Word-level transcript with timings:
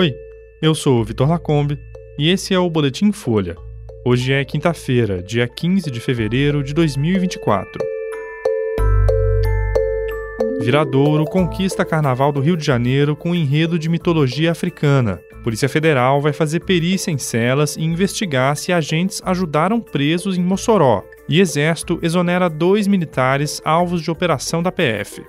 Oi, 0.00 0.14
eu 0.62 0.74
sou 0.74 0.98
o 0.98 1.04
Vitor 1.04 1.28
Lacombe 1.28 1.78
e 2.18 2.30
esse 2.30 2.54
é 2.54 2.58
o 2.58 2.70
Boletim 2.70 3.12
Folha. 3.12 3.54
Hoje 4.02 4.32
é 4.32 4.42
quinta-feira, 4.46 5.22
dia 5.22 5.46
15 5.46 5.90
de 5.90 6.00
fevereiro 6.00 6.64
de 6.64 6.72
2024. 6.72 7.84
Viradouro 10.62 11.26
conquista 11.26 11.84
Carnaval 11.84 12.32
do 12.32 12.40
Rio 12.40 12.56
de 12.56 12.64
Janeiro 12.64 13.14
com 13.14 13.34
enredo 13.34 13.78
de 13.78 13.90
mitologia 13.90 14.52
africana. 14.52 15.20
Polícia 15.44 15.68
Federal 15.68 16.18
vai 16.22 16.32
fazer 16.32 16.60
perícia 16.60 17.10
em 17.10 17.18
celas 17.18 17.76
e 17.76 17.82
investigar 17.82 18.56
se 18.56 18.72
agentes 18.72 19.20
ajudaram 19.22 19.82
presos 19.82 20.38
em 20.38 20.42
Mossoró. 20.42 21.04
E 21.28 21.40
Exército 21.40 21.98
exonera 22.00 22.48
dois 22.48 22.86
militares 22.86 23.60
alvos 23.66 24.00
de 24.00 24.10
operação 24.10 24.62
da 24.62 24.72
PF. 24.72 25.22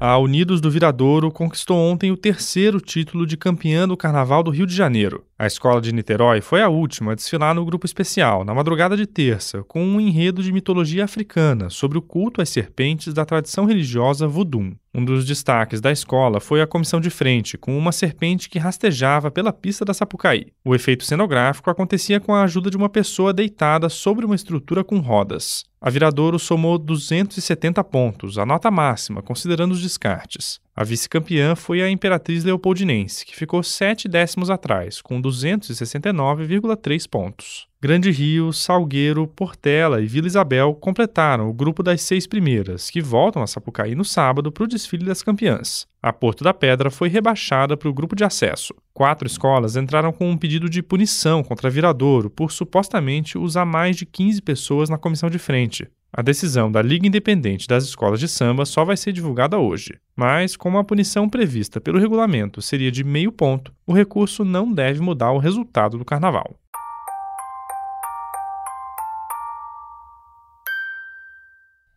A 0.00 0.16
Unidos 0.16 0.60
do 0.60 0.70
Viradouro 0.70 1.28
conquistou 1.28 1.76
ontem 1.76 2.12
o 2.12 2.16
terceiro 2.16 2.80
título 2.80 3.26
de 3.26 3.36
campeã 3.36 3.86
do 3.86 3.96
Carnaval 3.96 4.44
do 4.44 4.50
Rio 4.52 4.64
de 4.64 4.72
Janeiro. 4.72 5.24
A 5.40 5.46
escola 5.46 5.80
de 5.80 5.92
Niterói 5.92 6.40
foi 6.40 6.60
a 6.60 6.68
última 6.68 7.12
a 7.12 7.14
desfilar 7.14 7.54
no 7.54 7.64
grupo 7.64 7.86
especial, 7.86 8.44
na 8.44 8.52
madrugada 8.52 8.96
de 8.96 9.06
terça, 9.06 9.62
com 9.62 9.80
um 9.84 10.00
enredo 10.00 10.42
de 10.42 10.50
mitologia 10.50 11.04
africana 11.04 11.70
sobre 11.70 11.96
o 11.96 12.02
culto 12.02 12.42
às 12.42 12.48
serpentes 12.48 13.14
da 13.14 13.24
tradição 13.24 13.64
religiosa 13.64 14.26
Vodum. 14.26 14.74
Um 14.92 15.04
dos 15.04 15.24
destaques 15.24 15.80
da 15.80 15.92
escola 15.92 16.40
foi 16.40 16.60
a 16.60 16.66
comissão 16.66 17.00
de 17.00 17.08
frente, 17.08 17.56
com 17.56 17.78
uma 17.78 17.92
serpente 17.92 18.50
que 18.50 18.58
rastejava 18.58 19.30
pela 19.30 19.52
pista 19.52 19.84
da 19.84 19.94
Sapucaí. 19.94 20.48
O 20.64 20.74
efeito 20.74 21.04
cenográfico 21.04 21.70
acontecia 21.70 22.18
com 22.18 22.34
a 22.34 22.42
ajuda 22.42 22.68
de 22.68 22.76
uma 22.76 22.88
pessoa 22.88 23.32
deitada 23.32 23.88
sobre 23.88 24.26
uma 24.26 24.34
estrutura 24.34 24.82
com 24.82 24.98
rodas. 24.98 25.64
A 25.80 25.88
Viradouro 25.88 26.40
somou 26.40 26.76
270 26.76 27.84
pontos, 27.84 28.38
a 28.38 28.44
nota 28.44 28.72
máxima, 28.72 29.22
considerando 29.22 29.70
os 29.70 29.80
descartes. 29.80 30.58
A 30.80 30.84
vice-campeã 30.84 31.56
foi 31.56 31.82
a 31.82 31.90
Imperatriz 31.90 32.44
Leopoldinense, 32.44 33.26
que 33.26 33.34
ficou 33.34 33.64
sete 33.64 34.06
décimos 34.06 34.48
atrás, 34.48 35.02
com 35.02 35.20
269,3 35.20 37.04
pontos. 37.10 37.66
Grande 37.82 38.12
Rio, 38.12 38.52
Salgueiro, 38.52 39.26
Portela 39.26 40.00
e 40.00 40.06
Vila 40.06 40.28
Isabel 40.28 40.72
completaram 40.74 41.50
o 41.50 41.52
grupo 41.52 41.82
das 41.82 42.02
seis 42.02 42.28
primeiras, 42.28 42.90
que 42.90 43.00
voltam 43.00 43.42
a 43.42 43.48
Sapucaí 43.48 43.96
no 43.96 44.04
sábado 44.04 44.52
para 44.52 44.62
o 44.62 44.68
desfile 44.68 45.04
das 45.04 45.20
campeãs. 45.20 45.84
A 46.00 46.12
Porto 46.12 46.44
da 46.44 46.54
Pedra 46.54 46.92
foi 46.92 47.08
rebaixada 47.08 47.76
para 47.76 47.88
o 47.88 47.92
grupo 47.92 48.14
de 48.14 48.22
acesso. 48.22 48.72
Quatro 48.94 49.26
escolas 49.26 49.74
entraram 49.74 50.12
com 50.12 50.30
um 50.30 50.38
pedido 50.38 50.70
de 50.70 50.80
punição 50.80 51.42
contra 51.42 51.68
Viradouro 51.68 52.30
por 52.30 52.52
supostamente 52.52 53.36
usar 53.36 53.64
mais 53.64 53.96
de 53.96 54.06
15 54.06 54.40
pessoas 54.42 54.88
na 54.88 54.96
comissão 54.96 55.28
de 55.28 55.40
frente. 55.40 55.88
A 56.10 56.22
decisão 56.22 56.72
da 56.72 56.80
Liga 56.80 57.06
Independente 57.06 57.68
das 57.68 57.84
Escolas 57.84 58.18
de 58.18 58.26
Samba 58.26 58.64
só 58.64 58.82
vai 58.82 58.96
ser 58.96 59.12
divulgada 59.12 59.58
hoje, 59.58 60.00
mas 60.16 60.56
como 60.56 60.78
a 60.78 60.84
punição 60.84 61.28
prevista 61.28 61.82
pelo 61.82 61.98
regulamento 61.98 62.62
seria 62.62 62.90
de 62.90 63.04
meio 63.04 63.30
ponto, 63.30 63.74
o 63.86 63.92
recurso 63.92 64.42
não 64.42 64.72
deve 64.72 65.02
mudar 65.02 65.32
o 65.32 65.38
resultado 65.38 65.98
do 65.98 66.06
carnaval. 66.06 66.58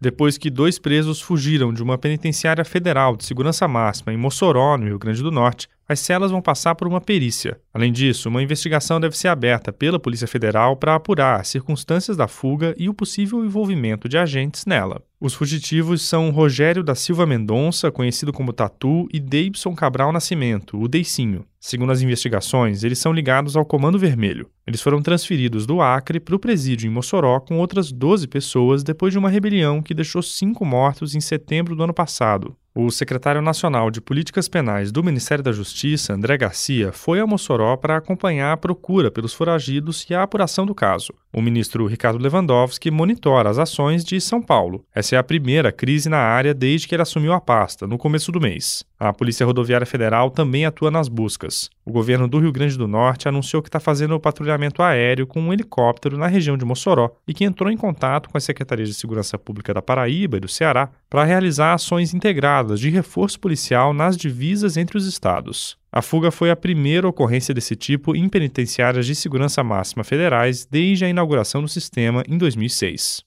Depois 0.00 0.38
que 0.38 0.48
dois 0.48 0.78
presos 0.78 1.20
fugiram 1.20 1.72
de 1.72 1.82
uma 1.82 1.98
penitenciária 1.98 2.64
federal 2.64 3.14
de 3.14 3.24
segurança 3.24 3.68
máxima 3.68 4.12
em 4.12 4.16
Mossoró, 4.16 4.78
no 4.78 4.86
Rio 4.86 4.98
Grande 4.98 5.22
do 5.22 5.30
Norte, 5.30 5.68
as 5.88 6.00
celas 6.00 6.30
vão 6.30 6.42
passar 6.42 6.74
por 6.74 6.86
uma 6.86 7.00
perícia. 7.00 7.58
Além 7.72 7.90
disso, 7.90 8.28
uma 8.28 8.42
investigação 8.42 9.00
deve 9.00 9.16
ser 9.16 9.28
aberta 9.28 9.72
pela 9.72 9.98
Polícia 9.98 10.28
Federal 10.28 10.76
para 10.76 10.94
apurar 10.94 11.40
as 11.40 11.48
circunstâncias 11.48 12.16
da 12.16 12.28
fuga 12.28 12.74
e 12.76 12.90
o 12.90 12.94
possível 12.94 13.42
envolvimento 13.42 14.08
de 14.08 14.18
agentes 14.18 14.66
nela. 14.66 15.02
Os 15.20 15.34
fugitivos 15.34 16.02
são 16.02 16.30
Rogério 16.30 16.84
da 16.84 16.94
Silva 16.94 17.26
Mendonça, 17.26 17.90
conhecido 17.90 18.32
como 18.32 18.52
Tatu, 18.52 19.08
e 19.12 19.18
Deibson 19.18 19.74
Cabral 19.74 20.12
Nascimento, 20.12 20.78
o 20.78 20.86
Deicinho. 20.86 21.44
Segundo 21.58 21.90
as 21.90 22.02
investigações, 22.02 22.84
eles 22.84 22.98
são 22.98 23.12
ligados 23.12 23.56
ao 23.56 23.64
Comando 23.64 23.98
Vermelho. 23.98 24.48
Eles 24.64 24.80
foram 24.80 25.02
transferidos 25.02 25.66
do 25.66 25.80
Acre 25.80 26.20
para 26.20 26.36
o 26.36 26.38
presídio 26.38 26.86
em 26.86 26.92
Mossoró 26.92 27.40
com 27.40 27.58
outras 27.58 27.90
12 27.90 28.28
pessoas 28.28 28.84
depois 28.84 29.12
de 29.12 29.18
uma 29.18 29.30
rebelião 29.30 29.82
que 29.82 29.94
deixou 29.94 30.22
cinco 30.22 30.64
mortos 30.64 31.16
em 31.16 31.20
setembro 31.20 31.74
do 31.74 31.82
ano 31.82 31.94
passado. 31.94 32.54
O 32.80 32.92
secretário 32.92 33.42
nacional 33.42 33.90
de 33.90 34.00
Políticas 34.00 34.46
Penais 34.48 34.92
do 34.92 35.02
Ministério 35.02 35.42
da 35.42 35.50
Justiça, 35.50 36.14
André 36.14 36.38
Garcia, 36.38 36.92
foi 36.92 37.18
a 37.18 37.26
Mossoró 37.26 37.76
para 37.76 37.96
acompanhar 37.96 38.52
a 38.52 38.56
procura 38.56 39.10
pelos 39.10 39.34
foragidos 39.34 40.06
e 40.08 40.14
a 40.14 40.22
apuração 40.22 40.64
do 40.64 40.76
caso. 40.76 41.12
O 41.32 41.42
ministro 41.42 41.88
Ricardo 41.88 42.22
Lewandowski 42.22 42.88
monitora 42.88 43.50
as 43.50 43.58
ações 43.58 44.04
de 44.04 44.20
São 44.20 44.40
Paulo. 44.40 44.84
Essa 44.94 45.16
é 45.16 45.18
a 45.18 45.24
primeira 45.24 45.72
crise 45.72 46.08
na 46.08 46.18
área 46.18 46.54
desde 46.54 46.86
que 46.86 46.94
ele 46.94 47.02
assumiu 47.02 47.32
a 47.32 47.40
pasta, 47.40 47.84
no 47.84 47.98
começo 47.98 48.30
do 48.30 48.40
mês. 48.40 48.84
A 48.96 49.12
Polícia 49.12 49.44
Rodoviária 49.44 49.84
Federal 49.84 50.30
também 50.30 50.64
atua 50.64 50.88
nas 50.88 51.08
buscas. 51.08 51.68
O 51.88 51.90
governo 51.90 52.28
do 52.28 52.38
Rio 52.38 52.52
Grande 52.52 52.76
do 52.76 52.86
Norte 52.86 53.28
anunciou 53.28 53.62
que 53.62 53.70
está 53.70 53.80
fazendo 53.80 54.14
o 54.14 54.20
patrulhamento 54.20 54.82
aéreo 54.82 55.26
com 55.26 55.40
um 55.40 55.54
helicóptero 55.54 56.18
na 56.18 56.26
região 56.26 56.54
de 56.54 56.62
Mossoró 56.62 57.16
e 57.26 57.32
que 57.32 57.46
entrou 57.46 57.72
em 57.72 57.78
contato 57.78 58.28
com 58.28 58.36
as 58.36 58.44
secretarias 58.44 58.90
de 58.90 58.94
Segurança 58.94 59.38
Pública 59.38 59.72
da 59.72 59.80
Paraíba 59.80 60.36
e 60.36 60.40
do 60.40 60.48
Ceará 60.48 60.90
para 61.08 61.24
realizar 61.24 61.72
ações 61.72 62.12
integradas 62.12 62.78
de 62.78 62.90
reforço 62.90 63.40
policial 63.40 63.94
nas 63.94 64.18
divisas 64.18 64.76
entre 64.76 64.98
os 64.98 65.06
estados. 65.06 65.78
A 65.90 66.02
fuga 66.02 66.30
foi 66.30 66.50
a 66.50 66.56
primeira 66.56 67.08
ocorrência 67.08 67.54
desse 67.54 67.74
tipo 67.74 68.14
em 68.14 68.28
penitenciárias 68.28 69.06
de 69.06 69.14
segurança 69.14 69.64
máxima 69.64 70.04
federais 70.04 70.68
desde 70.70 71.06
a 71.06 71.08
inauguração 71.08 71.62
do 71.62 71.68
sistema 71.68 72.22
em 72.28 72.36
2006. 72.36 73.24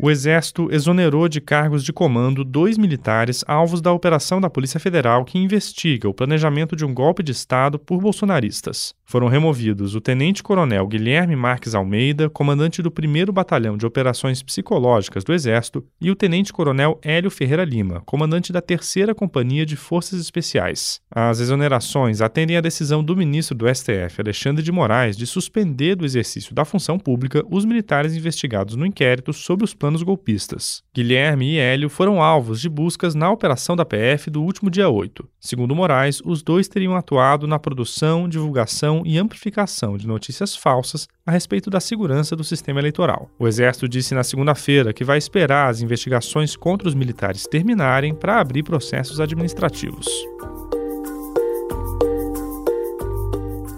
O 0.00 0.12
Exército 0.12 0.68
exonerou 0.70 1.28
de 1.28 1.40
cargos 1.40 1.82
de 1.82 1.92
comando 1.92 2.44
dois 2.44 2.78
militares 2.78 3.44
alvos 3.48 3.80
da 3.80 3.92
operação 3.92 4.40
da 4.40 4.48
Polícia 4.48 4.78
Federal 4.78 5.24
que 5.24 5.40
investiga 5.40 6.08
o 6.08 6.14
planejamento 6.14 6.76
de 6.76 6.84
um 6.84 6.94
golpe 6.94 7.20
de 7.20 7.32
Estado 7.32 7.80
por 7.80 8.00
bolsonaristas. 8.00 8.94
Foram 9.04 9.26
removidos 9.26 9.96
o 9.96 10.00
Tenente-Coronel 10.00 10.86
Guilherme 10.86 11.34
Marques 11.34 11.74
Almeida, 11.74 12.30
comandante 12.30 12.80
do 12.80 12.90
1 12.90 13.32
Batalhão 13.32 13.76
de 13.76 13.86
Operações 13.86 14.40
Psicológicas 14.40 15.24
do 15.24 15.32
Exército, 15.32 15.84
e 16.00 16.12
o 16.12 16.14
Tenente-Coronel 16.14 17.00
Hélio 17.02 17.30
Ferreira 17.30 17.64
Lima, 17.64 18.00
comandante 18.06 18.52
da 18.52 18.60
3 18.60 19.06
Companhia 19.16 19.66
de 19.66 19.74
Forças 19.74 20.20
Especiais. 20.20 21.00
As 21.10 21.40
exonerações 21.40 22.20
atendem 22.20 22.56
à 22.56 22.60
decisão 22.60 23.02
do 23.02 23.16
ministro 23.16 23.56
do 23.56 23.66
STF, 23.66 24.20
Alexandre 24.20 24.62
de 24.62 24.70
Moraes, 24.70 25.16
de 25.16 25.26
suspender 25.26 25.96
do 25.96 26.04
exercício 26.04 26.54
da 26.54 26.64
função 26.64 27.00
pública 27.00 27.42
os 27.50 27.64
militares 27.64 28.14
investigados 28.14 28.76
no 28.76 28.86
inquérito 28.86 29.32
sobre 29.32 29.64
os 29.64 29.74
planos 29.74 29.87
planos 29.88 30.02
golpistas. 30.02 30.82
Guilherme 30.94 31.54
e 31.54 31.58
Hélio 31.58 31.88
foram 31.88 32.22
alvos 32.22 32.60
de 32.60 32.68
buscas 32.68 33.14
na 33.14 33.30
operação 33.30 33.74
da 33.74 33.86
PF 33.86 34.28
do 34.28 34.42
último 34.42 34.68
dia 34.68 34.86
8. 34.86 35.26
Segundo 35.40 35.74
Moraes, 35.74 36.20
os 36.26 36.42
dois 36.42 36.68
teriam 36.68 36.94
atuado 36.94 37.46
na 37.46 37.58
produção, 37.58 38.28
divulgação 38.28 39.02
e 39.06 39.16
amplificação 39.16 39.96
de 39.96 40.06
notícias 40.06 40.54
falsas 40.54 41.08
a 41.24 41.30
respeito 41.30 41.70
da 41.70 41.80
segurança 41.80 42.36
do 42.36 42.44
sistema 42.44 42.80
eleitoral. 42.80 43.30
O 43.38 43.48
Exército 43.48 43.88
disse 43.88 44.14
na 44.14 44.22
segunda-feira 44.22 44.92
que 44.92 45.04
vai 45.04 45.16
esperar 45.16 45.70
as 45.70 45.80
investigações 45.80 46.54
contra 46.54 46.86
os 46.86 46.94
militares 46.94 47.46
terminarem 47.46 48.14
para 48.14 48.40
abrir 48.40 48.64
processos 48.64 49.20
administrativos. 49.20 50.06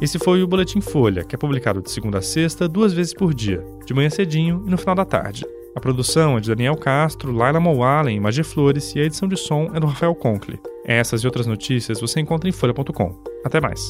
Esse 0.00 0.18
foi 0.18 0.42
o 0.42 0.48
Boletim 0.48 0.80
Folha, 0.80 1.22
que 1.22 1.36
é 1.36 1.38
publicado 1.38 1.80
de 1.80 1.90
segunda 1.90 2.18
a 2.18 2.22
sexta, 2.22 2.66
duas 2.66 2.92
vezes 2.92 3.14
por 3.14 3.32
dia, 3.32 3.64
de 3.86 3.94
manhã 3.94 4.10
cedinho 4.10 4.64
e 4.66 4.70
no 4.70 4.78
final 4.78 4.96
da 4.96 5.04
tarde. 5.04 5.44
A 5.74 5.80
produção 5.80 6.36
é 6.36 6.40
de 6.40 6.48
Daniel 6.48 6.76
Castro, 6.76 7.32
Laila 7.32 7.60
Mowallen 7.60 8.18
Magia 8.18 8.42
Flores 8.42 8.94
e 8.94 9.00
a 9.00 9.04
edição 9.04 9.28
de 9.28 9.36
som 9.36 9.70
é 9.72 9.78
do 9.78 9.86
Rafael 9.86 10.14
Conkle. 10.14 10.60
Essas 10.84 11.22
e 11.22 11.26
outras 11.26 11.46
notícias 11.46 12.00
você 12.00 12.20
encontra 12.20 12.48
em 12.48 12.52
folha.com. 12.52 13.16
Até 13.44 13.60
mais. 13.60 13.88